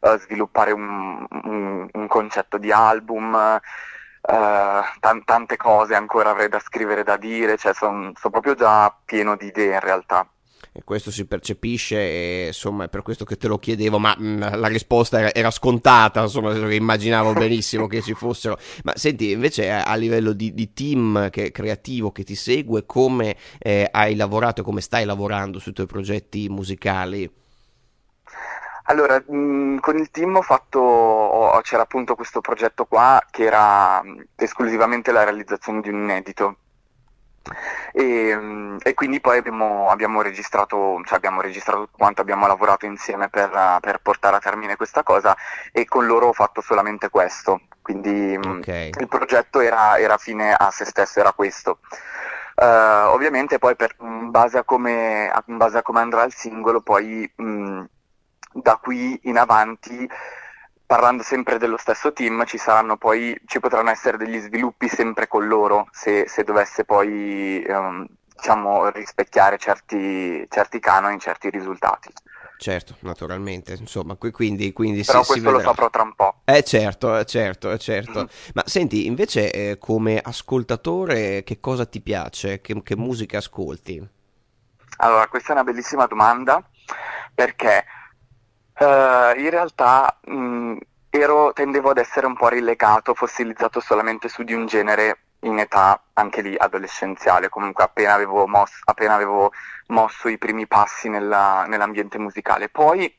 uh, 0.00 0.16
sviluppare 0.18 0.72
un, 0.72 1.26
un, 1.44 1.88
un, 1.92 2.06
concetto 2.08 2.58
di 2.58 2.72
album, 2.72 3.34
uh, 3.34 4.82
t- 5.00 5.24
tante 5.24 5.56
cose 5.56 5.94
ancora 5.94 6.30
avrei 6.30 6.48
da 6.48 6.60
scrivere, 6.60 7.02
da 7.02 7.16
dire, 7.16 7.56
cioè 7.56 7.74
sono 7.74 8.12
son 8.16 8.30
proprio 8.30 8.54
già 8.54 8.94
pieno 9.04 9.36
di 9.36 9.46
idee 9.46 9.74
in 9.74 9.80
realtà 9.80 10.26
e 10.72 10.82
questo 10.84 11.10
si 11.10 11.26
percepisce 11.26 11.96
e 11.96 12.46
insomma 12.48 12.84
è 12.84 12.88
per 12.88 13.02
questo 13.02 13.24
che 13.24 13.36
te 13.36 13.48
lo 13.48 13.58
chiedevo 13.58 13.98
ma 13.98 14.14
mh, 14.16 14.24
mm, 14.24 14.38
la 14.54 14.68
risposta 14.68 15.18
era, 15.18 15.34
era, 15.34 15.50
scontata 15.50 16.22
insomma 16.22 16.52
immaginavo 16.72 17.32
benissimo 17.32 17.86
che 17.86 18.02
ci 18.02 18.14
fossero. 18.14 18.56
Ma 18.84 18.92
senti 18.96 19.32
invece 19.32 19.70
a, 19.70 19.94
livello 19.94 20.32
di, 20.32 20.54
di, 20.54 20.72
team 20.72 21.28
che, 21.30 21.50
creativo 21.50 22.12
che 22.12 22.22
ti 22.22 22.34
segue 22.34 22.86
come 22.86 23.36
eh, 23.58 23.88
hai 23.90 24.14
lavorato 24.14 24.60
e 24.60 24.64
come 24.64 24.80
stai 24.80 25.04
lavorando 25.04 25.58
sui 25.58 25.72
tuoi 25.72 25.86
progetti 25.86 26.48
musicali? 26.48 27.30
Allora, 28.84 29.22
mm, 29.30 29.78
con 29.78 29.98
il 29.98 30.10
team 30.10 30.36
ho 30.36 30.42
fatto, 30.42 31.60
c'era 31.62 31.82
appunto 31.82 32.14
questo 32.14 32.40
progetto 32.40 32.84
qua 32.86 33.20
che 33.30 33.44
era 33.44 34.02
mm, 34.02 34.20
esclusivamente 34.36 35.12
la 35.12 35.24
realizzazione 35.24 35.80
di 35.80 35.88
un 35.88 36.02
inedito 36.02 36.56
E, 37.92 38.36
mm, 38.36 38.76
e, 38.82 38.94
quindi 38.94 39.20
poi 39.20 39.38
abbiamo, 39.38 39.88
abbiamo, 39.88 40.22
registrato, 40.22 41.00
cioè 41.04 41.16
abbiamo 41.16 41.40
registrato 41.40 41.88
quanto, 41.90 42.20
abbiamo 42.20 42.46
lavorato 42.46 42.86
insieme 42.86 43.28
per, 43.28 43.50
per, 43.80 44.00
portare 44.02 44.36
a 44.36 44.40
termine 44.40 44.76
questa 44.76 45.02
cosa 45.02 45.36
e 45.72 45.84
con 45.86 46.06
loro 46.06 46.28
ho 46.28 46.32
fatto 46.32 46.60
solamente 46.60 47.08
questo, 47.08 47.62
quindi 47.82 48.38
mm, 48.38 48.58
okay. 48.58 48.90
il 48.98 49.08
progetto 49.08 49.60
era, 49.60 49.98
era, 49.98 50.18
fine 50.18 50.52
a 50.52 50.70
se 50.70 50.84
stesso, 50.84 51.20
era 51.20 51.32
questo. 51.32 51.78
Uh, 52.56 53.08
ovviamente 53.08 53.58
poi 53.58 53.74
per, 53.74 53.96
in, 54.00 54.30
base 54.30 54.58
a 54.58 54.64
come, 54.64 55.32
in 55.46 55.56
base 55.56 55.78
a 55.78 55.82
come 55.82 56.00
andrà 56.00 56.24
il 56.24 56.34
singolo, 56.34 56.82
poi 56.82 57.30
mh, 57.36 57.42
mm, 57.42 57.84
da 58.52 58.78
qui 58.82 59.18
in 59.24 59.38
avanti 59.38 60.08
parlando 60.90 61.22
sempre 61.22 61.56
dello 61.58 61.76
stesso 61.76 62.12
team, 62.12 62.44
ci 62.46 62.58
saranno 62.58 62.96
poi, 62.96 63.40
ci 63.46 63.60
potranno 63.60 63.90
essere 63.90 64.16
degli 64.16 64.40
sviluppi 64.40 64.88
sempre 64.88 65.28
con 65.28 65.46
loro, 65.46 65.86
se, 65.92 66.26
se 66.26 66.42
dovesse 66.42 66.84
poi 66.84 67.64
um, 67.68 68.04
diciamo, 68.34 68.88
rispecchiare 68.90 69.56
certi, 69.56 70.44
certi 70.50 70.80
canoni, 70.80 71.20
certi 71.20 71.48
risultati. 71.48 72.12
Certo, 72.58 72.96
naturalmente, 73.02 73.74
insomma, 73.78 74.16
quindi, 74.16 74.72
quindi 74.72 75.04
Però 75.04 75.22
si, 75.22 75.28
questo 75.30 75.48
si 75.48 75.54
lo 75.54 75.60
saprò 75.60 75.88
tra 75.90 76.02
un 76.02 76.12
po'. 76.16 76.40
Eh 76.44 76.64
certo, 76.64 77.16
eh, 77.16 77.24
certo, 77.24 77.70
eh, 77.70 77.78
certo. 77.78 78.22
Mm. 78.22 78.50
Ma 78.54 78.64
senti, 78.66 79.06
invece 79.06 79.52
eh, 79.52 79.78
come 79.78 80.18
ascoltatore 80.20 81.44
che 81.44 81.60
cosa 81.60 81.86
ti 81.86 82.00
piace? 82.00 82.60
Che, 82.60 82.82
che 82.82 82.96
musica 82.96 83.38
ascolti? 83.38 84.04
Allora, 84.96 85.28
questa 85.28 85.50
è 85.50 85.52
una 85.52 85.62
bellissima 85.62 86.06
domanda 86.06 86.60
perché 87.32 87.84
Uh, 88.80 89.38
in 89.38 89.50
realtà 89.50 90.18
mh, 90.24 90.32
mm, 90.32 90.76
ero, 91.10 91.52
tendevo 91.52 91.90
ad 91.90 91.98
essere 91.98 92.24
un 92.24 92.34
po' 92.34 92.48
relegato, 92.48 93.12
fossilizzato 93.12 93.78
solamente 93.78 94.30
su 94.30 94.42
di 94.42 94.54
un 94.54 94.64
genere 94.64 95.18
in 95.40 95.58
età 95.58 96.02
anche 96.14 96.40
lì 96.40 96.56
adolescenziale, 96.56 97.50
comunque 97.50 97.84
appena 97.84 98.14
avevo, 98.14 98.46
mosso, 98.46 98.78
appena 98.86 99.14
avevo 99.14 99.52
mosso 99.88 100.28
i 100.28 100.38
primi 100.38 100.66
passi 100.66 101.10
nella, 101.10 101.66
nell'ambiente 101.66 102.18
musicale. 102.18 102.70
Poi 102.70 103.14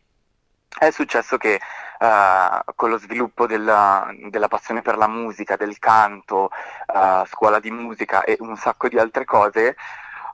è 0.80 0.90
successo 0.90 1.38
che 1.38 1.60
uh, 2.00 2.74
con 2.76 2.90
lo 2.90 2.98
sviluppo 2.98 3.46
della, 3.46 4.10
della, 4.30 4.48
passione 4.48 4.82
per 4.82 4.98
la 4.98 5.08
musica, 5.08 5.58
del 5.58 5.78
canto, 5.78 6.50
uh, 6.88 7.24
scuola 7.26 7.60
di 7.60 7.70
musica 7.70 8.24
e 8.24 8.36
un 8.40 8.56
sacco 8.56 8.88
di 8.88 8.98
altre 8.98 9.26
cose, 9.26 9.76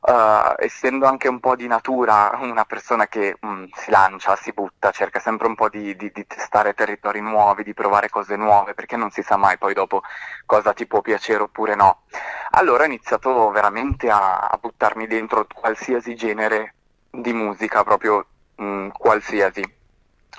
uh, 0.01 0.53
essendo 0.57 1.05
anche 1.05 1.27
un 1.27 1.39
po' 1.39 1.55
di 1.55 1.67
natura 1.67 2.37
una 2.41 2.65
persona 2.65 3.07
che 3.07 3.37
mh, 3.39 3.47
mm, 3.47 3.63
si 3.73 3.91
lancia, 3.91 4.35
si 4.35 4.51
butta, 4.51 4.91
cerca 4.91 5.19
sempre 5.19 5.47
un 5.47 5.55
po' 5.55 5.69
di, 5.69 5.95
di, 5.95 6.11
di, 6.13 6.25
testare 6.27 6.73
territori 6.73 7.21
nuovi, 7.21 7.63
di 7.63 7.73
provare 7.73 8.09
cose 8.09 8.35
nuove, 8.35 8.73
perché 8.73 8.95
non 8.95 9.11
si 9.11 9.21
sa 9.21 9.37
mai 9.37 9.57
poi 9.57 9.73
dopo 9.73 10.01
cosa 10.45 10.73
ti 10.73 10.85
può 10.85 11.01
piacere 11.01 11.43
oppure 11.43 11.75
no. 11.75 12.03
Allora 12.51 12.83
ho 12.83 12.87
iniziato 12.87 13.49
veramente 13.49 14.09
a, 14.09 14.47
a 14.47 14.57
buttarmi 14.59 15.07
dentro 15.07 15.45
qualsiasi 15.53 16.15
genere 16.15 16.73
di 17.09 17.33
musica, 17.33 17.83
proprio 17.83 18.25
mh, 18.55 18.65
mm, 18.65 18.89
qualsiasi. 18.89 19.75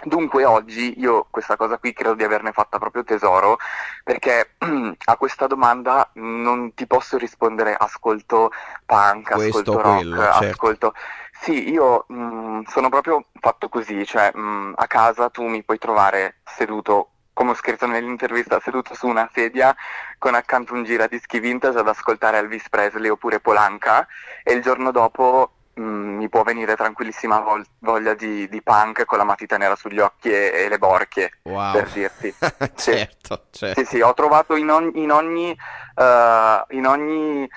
Dunque 0.04 0.44
oggi 0.44 1.00
io 1.00 1.26
questa 1.28 1.56
cosa 1.56 1.78
qui 1.78 1.92
credo 1.92 2.14
di 2.14 2.22
averne 2.22 2.52
fatta 2.52 2.78
proprio 2.78 3.02
tesoro 3.02 3.58
perché 4.04 4.54
a 5.04 5.16
questa 5.16 5.48
domanda 5.48 6.08
non 6.14 6.72
ti 6.74 6.86
posso 6.86 7.18
rispondere 7.18 7.74
ascolto 7.74 8.52
punk, 8.86 9.32
Questo, 9.32 9.58
ascolto 9.58 9.72
rock, 9.72 9.96
quello, 9.96 10.22
certo. 10.22 10.46
ascolto... 10.46 10.94
Sì, 11.40 11.70
io 11.70 12.04
mh, 12.08 12.14
mm, 12.16 12.60
sono 12.66 12.88
proprio 12.88 13.26
fatto 13.40 13.68
così, 13.68 14.04
cioè 14.04 14.30
mh, 14.34 14.40
mm, 14.40 14.72
a 14.76 14.86
casa 14.86 15.30
tu 15.30 15.46
mi 15.46 15.62
puoi 15.62 15.78
trovare 15.78 16.40
seduto 16.44 17.10
come 17.32 17.52
ho 17.52 17.54
scritto 17.54 17.86
nell'intervista, 17.86 18.58
seduto 18.58 18.94
su 18.94 19.06
una 19.06 19.28
sedia 19.32 19.74
con 20.18 20.34
accanto 20.34 20.74
un 20.74 20.82
giradischi 20.82 21.38
vintage 21.38 21.78
ad 21.78 21.86
ascoltare 21.86 22.38
Elvis 22.38 22.68
Presley 22.68 23.10
oppure 23.10 23.38
Polanca 23.38 24.08
e 24.42 24.54
il 24.54 24.62
giorno 24.62 24.90
dopo 24.90 25.57
Mm, 25.78 26.16
mi 26.16 26.28
può 26.28 26.42
venire 26.42 26.74
tranquillissima 26.74 27.38
vol- 27.38 27.64
voglia 27.78 28.14
di, 28.14 28.48
di, 28.48 28.62
punk 28.62 29.04
con 29.04 29.16
la 29.16 29.24
matita 29.24 29.56
nera 29.56 29.76
sugli 29.76 30.00
occhi 30.00 30.28
e, 30.28 30.50
e 30.52 30.68
le 30.68 30.78
borchie, 30.78 31.38
wow. 31.42 31.72
per 31.72 31.88
dirti. 31.90 32.34
certo, 32.74 33.44
sì. 33.50 33.58
certo. 33.60 33.80
Sì, 33.80 33.86
sì, 33.86 34.00
ho 34.00 34.12
trovato 34.12 34.56
in 34.56 34.70
ogni, 34.70 35.02
in 35.02 35.12
ogni, 35.12 35.50
uh, 35.50 36.74
in 36.74 36.84
ogni 36.84 37.48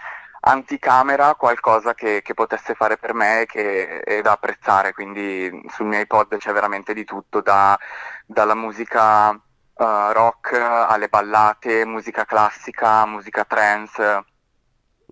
anticamera 0.42 1.34
qualcosa 1.34 1.96
che, 1.96 2.22
che, 2.22 2.34
potesse 2.36 2.76
fare 2.76 2.98
per 2.98 3.16
me 3.16 3.42
e 3.42 3.46
che 3.48 4.00
è 4.02 4.22
da 4.22 4.34
apprezzare, 4.34 4.94
quindi 4.94 5.50
sul 5.70 5.88
mio 5.88 6.00
iPod 6.00 6.38
c'è 6.38 6.52
veramente 6.52 6.94
di 6.94 7.04
tutto, 7.06 7.42
da, 7.42 7.78
dalla 8.26 8.56
musica 8.56 9.30
uh, 9.30 10.12
rock 10.12 10.54
alle 10.54 11.08
ballate, 11.08 11.86
musica 11.86 12.26
classica, 12.26 13.06
musica 13.08 13.46
trance 13.46 14.26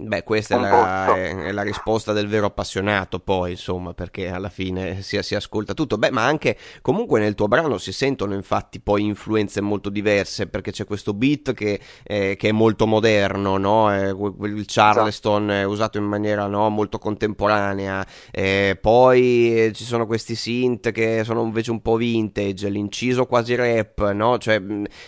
Beh, 0.01 0.23
questa 0.23 0.55
è 0.55 0.59
la, 0.61 1.13
è 1.13 1.51
la, 1.51 1.61
risposta 1.61 2.13
del 2.13 2.29
vero 2.29 2.45
appassionato, 2.45 3.19
poi, 3.19 3.51
insomma, 3.51 3.93
perché 3.93 4.29
alla 4.29 4.47
fine 4.47 5.01
si, 5.01 5.21
si, 5.21 5.35
ascolta 5.35 5.73
tutto. 5.73 5.97
Beh, 5.97 6.09
ma 6.09 6.23
anche 6.23 6.57
comunque 6.81 7.19
nel 7.19 7.35
tuo 7.35 7.49
brano 7.49 7.77
si 7.77 7.91
sentono 7.91 8.33
infatti 8.33 8.79
poi 8.79 9.03
influenze 9.03 9.59
molto 9.59 9.89
diverse, 9.89 10.47
perché 10.47 10.71
c'è 10.71 10.85
questo 10.85 11.13
beat 11.13 11.53
che, 11.53 11.81
eh, 12.03 12.37
che 12.37 12.47
è 12.47 12.51
molto 12.53 12.87
moderno, 12.87 13.57
no? 13.57 13.93
Eh, 13.93 14.15
il 14.47 14.63
Charleston 14.65 15.51
è 15.51 15.63
usato 15.65 15.97
in 15.97 16.05
maniera 16.05 16.47
no, 16.47 16.69
molto 16.69 16.97
contemporanea, 16.97 18.07
eh, 18.31 18.77
poi 18.79 19.65
eh, 19.65 19.73
ci 19.73 19.83
sono 19.83 20.05
questi 20.05 20.35
synth 20.35 20.91
che 20.91 21.25
sono 21.25 21.43
invece 21.43 21.71
un 21.71 21.81
po' 21.81 21.97
vintage, 21.97 22.69
l'inciso 22.69 23.25
quasi 23.25 23.53
rap, 23.53 24.11
no? 24.11 24.37
Cioè, 24.37 24.61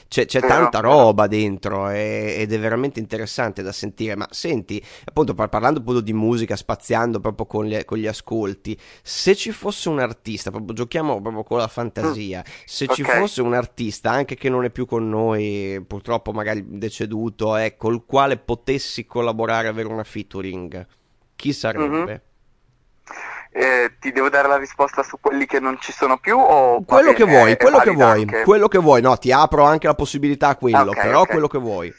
c'è, 0.10 0.25
c'è 0.25 0.41
tanta 0.41 0.81
roba 0.81 1.27
dentro 1.27 1.88
ed 1.89 2.51
è 2.51 2.60
veramente 2.60 3.00
interessante 3.00 3.62
da 3.62 3.71
sentire. 3.71 4.17
Ma 4.17 4.27
senti, 4.31 4.79
appunto 5.05 5.33
par- 5.33 5.50
parlando 5.50 5.79
appunto 5.79 6.01
di 6.01 6.13
musica, 6.13 6.55
spaziando 6.55 7.19
proprio 7.19 7.45
con, 7.45 7.65
le, 7.65 7.85
con, 7.85 7.97
gli 7.97 8.07
ascolti, 8.07 8.77
se 9.01 9.35
ci 9.35 9.51
fosse 9.51 9.89
un 9.89 10.00
artista, 10.00 10.51
proprio 10.51 10.73
giochiamo 10.73 11.21
proprio 11.21 11.43
con 11.43 11.57
la 11.57 11.67
fantasia, 11.67 12.39
mm. 12.39 12.51
se 12.65 12.85
okay. 12.85 12.95
ci 12.95 13.03
fosse 13.03 13.41
un 13.41 13.53
artista, 13.53 14.11
anche 14.11 14.35
che 14.35 14.50
non 14.50 14.65
è 14.65 14.69
più 14.69 14.85
con 14.85 15.07
noi, 15.09 15.83
purtroppo 15.88 16.31
magari 16.31 16.63
deceduto, 16.67 17.57
eh, 17.57 17.75
col 17.77 18.05
quale 18.05 18.38
potessi 18.38 19.05
collaborare, 19.05 19.67
avere 19.67 19.88
una 19.88 20.03
featuring, 20.03 20.85
chi 21.35 21.53
sarebbe? 21.53 21.88
Mm-hmm. 21.88 22.15
Eh, 23.53 23.95
ti 24.00 24.13
devo 24.13 24.29
dare 24.29 24.47
la 24.47 24.55
risposta 24.55 25.03
su 25.03 25.17
quelli 25.19 25.45
che 25.45 25.59
non 25.59 25.77
ci 25.81 25.91
sono 25.91 26.17
più 26.17 26.38
o 26.38 26.81
quello 26.85 27.11
che 27.11 27.25
vuoi, 27.25 27.57
quello 27.57 27.79
che 27.79 27.91
vuoi, 27.91 28.25
quello 28.45 28.69
che 28.69 28.77
vuoi, 28.77 29.01
no, 29.01 29.17
ti 29.17 29.29
apro 29.33 29.65
anche 29.65 29.88
la 29.88 29.93
possibilità 29.93 30.47
a 30.50 30.55
quello, 30.55 30.91
okay, 30.91 31.03
però 31.03 31.19
okay. 31.19 31.31
quello 31.31 31.47
che 31.47 31.57
vuoi. 31.57 31.93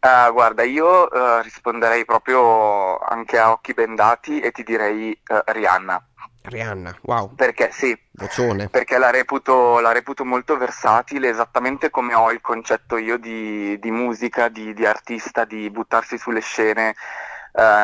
Uh, 0.00 0.32
guarda, 0.32 0.62
io 0.62 1.08
uh, 1.08 1.40
risponderei 1.42 2.04
proprio 2.04 2.98
anche 2.98 3.36
a 3.36 3.50
occhi 3.50 3.74
bendati 3.74 4.38
e 4.38 4.52
ti 4.52 4.62
direi 4.62 5.18
uh, 5.28 5.38
Rihanna. 5.44 6.02
Rihanna, 6.42 6.96
wow. 7.02 7.34
Perché 7.34 7.70
sì, 7.72 7.98
Boccione. 8.10 8.68
perché 8.68 8.96
la 8.96 9.10
reputo, 9.10 9.80
la 9.80 9.92
reputo, 9.92 10.24
molto 10.24 10.56
versatile, 10.56 11.28
esattamente 11.28 11.90
come 11.90 12.14
ho 12.14 12.30
il 12.30 12.40
concetto 12.40 12.96
io 12.96 13.18
di, 13.18 13.78
di 13.80 13.90
musica, 13.90 14.48
di, 14.48 14.72
di, 14.72 14.86
artista, 14.86 15.44
di 15.44 15.68
buttarsi 15.68 16.16
sulle 16.16 16.40
scene. 16.40 16.94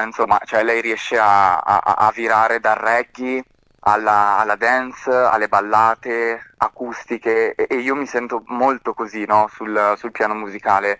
insomma, 0.04 0.38
cioè 0.44 0.62
lei 0.62 0.80
riesce 0.80 1.18
a, 1.18 1.58
a, 1.58 1.80
a 1.80 2.12
virare 2.14 2.60
dal 2.60 2.76
reggae 2.76 3.44
alla, 3.80 4.38
alla, 4.38 4.56
dance, 4.56 5.10
alle 5.10 5.48
ballate 5.48 6.52
acustiche 6.58 7.54
e, 7.54 7.66
e, 7.68 7.76
io 7.76 7.94
mi 7.94 8.06
sento 8.06 8.42
molto 8.46 8.94
così 8.94 9.24
no? 9.26 9.48
sul, 9.52 9.94
sul 9.96 10.10
piano 10.10 10.34
musicale 10.34 10.98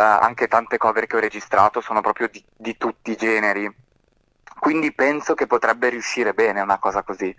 anche 0.00 0.48
tante 0.48 0.76
cover 0.76 1.06
che 1.06 1.16
ho 1.16 1.20
registrato 1.20 1.80
sono 1.80 2.00
proprio 2.00 2.28
di, 2.28 2.42
di 2.56 2.76
tutti 2.76 3.12
i 3.12 3.16
generi. 3.16 3.72
Quindi 4.58 4.92
penso 4.92 5.34
che 5.34 5.46
potrebbe 5.46 5.90
riuscire 5.90 6.32
bene 6.32 6.60
una 6.60 6.78
cosa 6.78 7.02
così. 7.02 7.34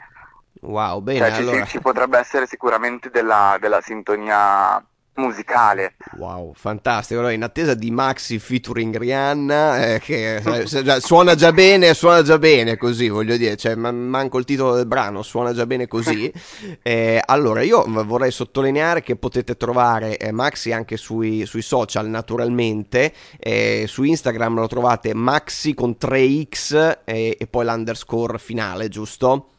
Wow, 0.62 1.02
bene. 1.02 1.20
Cioè, 1.32 1.40
allora... 1.40 1.66
ci, 1.66 1.72
ci, 1.72 1.80
potrebbe 1.80 2.18
essere 2.18 2.48
sicuramente 2.48 3.10
della, 3.10 3.58
della 3.60 3.82
sintonia 3.82 4.84
musicale. 5.16 5.96
Wow, 6.18 6.54
fantastico. 6.54 7.20
Allora, 7.20 7.34
in 7.34 7.44
attesa 7.44 7.74
di 7.74 7.92
Maxi 7.92 8.40
featuring 8.40 8.98
Rihanna, 8.98 9.94
eh, 9.94 10.00
che 10.00 10.38
eh, 10.38 11.00
suona 11.00 11.36
già 11.36 11.52
bene, 11.52 11.94
suona 11.94 12.22
già 12.22 12.38
bene 12.38 12.78
così, 12.78 13.10
voglio 13.10 13.38
dire, 13.38 13.56
cioè, 13.56 13.76
manco 13.76 14.38
il 14.38 14.46
titolo 14.46 14.76
del 14.76 14.86
brano, 14.86 15.22
suona 15.22 15.54
già 15.54 15.66
bene 15.66 15.88
così. 15.88 16.32
Eh, 16.88 17.22
allora, 17.26 17.62
io 17.62 17.84
vorrei 18.04 18.32
sottolineare 18.32 19.02
che 19.02 19.16
potete 19.16 19.58
trovare 19.58 20.18
eh, 20.18 20.32
Maxi 20.32 20.72
anche 20.72 20.98
sui, 20.98 21.46
sui 21.46 21.62
social, 21.62 22.08
naturalmente. 22.08 23.12
Eh, 23.40 23.86
su 23.88 24.04
Instagram 24.04 24.60
lo 24.60 24.68
trovate 24.68 25.14
Maxi 25.14 25.74
con 25.74 25.96
3x 26.00 27.00
e 27.06 27.48
poi 27.50 27.66
l'underscore 27.66 28.38
finale, 28.38 28.88
giusto? 28.90 29.55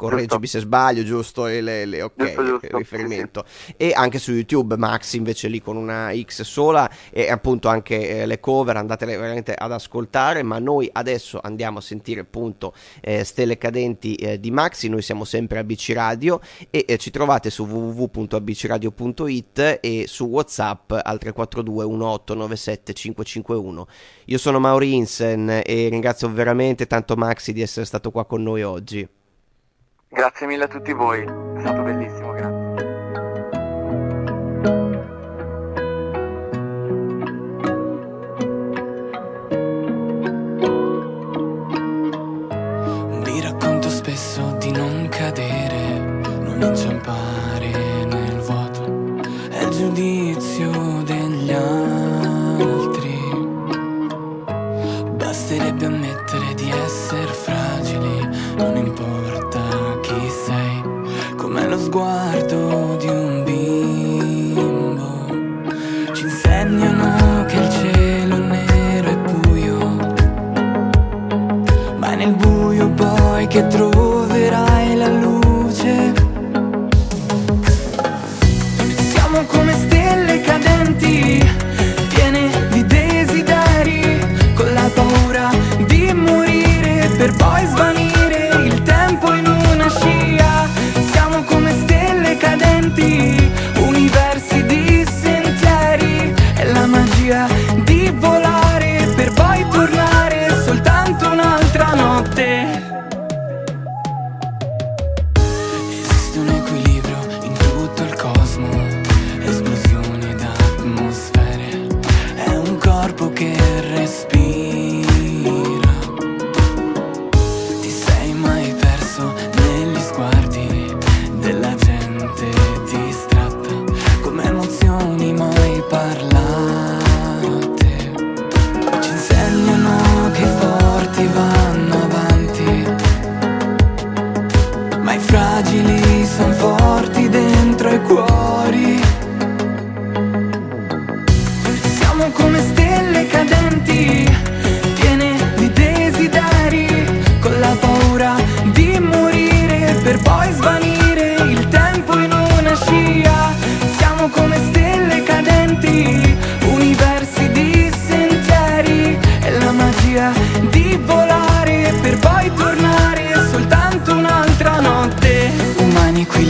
Correggimi 0.00 0.40
giusto. 0.40 0.58
se 0.58 0.64
sbaglio, 0.64 1.04
giusto? 1.04 1.46
E 1.46 1.60
le, 1.60 1.84
le, 1.84 2.02
ok, 2.02 2.14
giusto, 2.16 2.44
giusto. 2.44 2.78
riferimento. 2.78 3.44
Sì. 3.46 3.74
E 3.76 3.92
anche 3.94 4.18
su 4.18 4.32
YouTube 4.32 4.76
Max 4.76 5.12
invece 5.12 5.46
lì 5.48 5.60
con 5.60 5.76
una 5.76 6.10
X 6.14 6.42
sola 6.42 6.90
e 7.10 7.30
appunto 7.30 7.68
anche 7.68 8.22
eh, 8.22 8.26
le 8.26 8.40
cover, 8.40 8.76
andatele 8.76 9.16
veramente 9.16 9.54
ad 9.54 9.72
ascoltare, 9.72 10.42
ma 10.42 10.58
noi 10.58 10.88
adesso 10.90 11.38
andiamo 11.42 11.78
a 11.78 11.82
sentire 11.82 12.20
appunto 12.20 12.72
eh, 13.00 13.24
Stelle 13.24 13.58
Cadenti 13.58 14.14
eh, 14.14 14.40
di 14.40 14.50
Maxi, 14.50 14.88
noi 14.88 15.02
siamo 15.02 15.24
sempre 15.24 15.58
a 15.58 15.64
BC 15.64 15.92
Radio 15.92 16.40
e 16.70 16.86
eh, 16.88 16.96
ci 16.96 17.10
trovate 17.10 17.50
su 17.50 17.64
www.abcradio.it 17.64 19.78
e 19.80 20.04
su 20.06 20.24
WhatsApp 20.24 20.92
al 20.92 21.18
342 21.18 21.84
1897 21.84 22.94
551. 22.94 23.86
Io 24.26 24.38
sono 24.38 24.58
Mauri 24.58 24.94
Insen 24.94 25.62
e 25.64 25.88
ringrazio 25.88 26.32
veramente 26.32 26.86
tanto 26.86 27.16
Maxi 27.16 27.52
di 27.52 27.60
essere 27.60 27.84
stato 27.84 28.10
qua 28.10 28.24
con 28.24 28.42
noi 28.42 28.62
oggi. 28.62 29.06
Grazie 30.12 30.48
mille 30.48 30.64
a 30.64 30.66
tutti 30.66 30.92
voi, 30.92 31.22
è 31.22 31.60
stato 31.60 31.82
bellissimo, 31.82 32.32
grazie. 32.32 32.58
Vi 43.22 43.40
racconto 43.40 43.88
spesso 43.88 44.49
here 75.90 76.19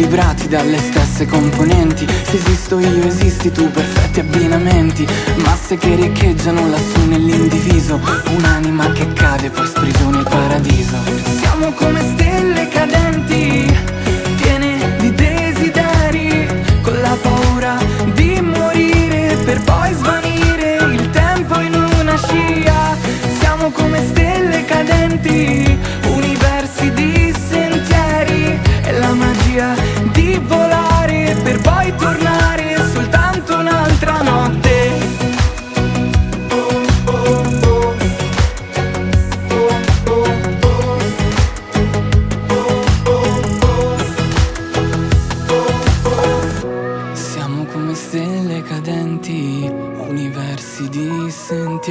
equilibrati 0.00 0.48
dalle 0.48 0.78
stesse 0.78 1.26
componenti, 1.26 2.06
se 2.22 2.36
esisto 2.36 2.78
io 2.78 3.04
esisti 3.04 3.52
tu, 3.52 3.70
perfetti 3.70 4.20
abbinamenti, 4.20 5.06
masse 5.44 5.76
che 5.76 5.94
riecheggiano 5.94 6.68
lassù 6.68 7.06
nell'indiviso, 7.06 8.00
un'anima 8.36 8.92
che 8.92 9.12
cade 9.12 9.50
poi 9.50 9.66
sprigiona 9.66 10.18
il 10.20 10.24
paradiso. 10.24 10.96
Siamo 11.38 11.72
come 11.72 12.00
stelle 12.14 12.68
cadenti, 12.68 13.69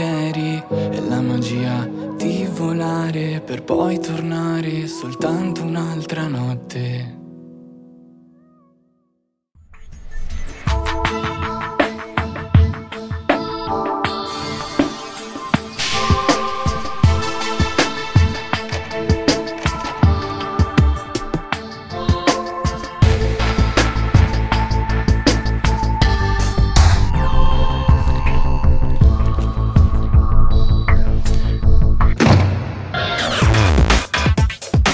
sentieri, 0.09 0.63
è 0.69 0.99
la 1.01 1.21
magia 1.21 1.87
di 2.17 2.47
volare 2.51 3.41
per 3.45 3.63
poi 3.63 3.99
tornare 3.99 4.87
soltanto 4.87 5.63
un'altra 5.63 6.27
notte. 6.27 7.18